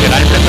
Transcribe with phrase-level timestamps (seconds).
[0.00, 0.39] generalmente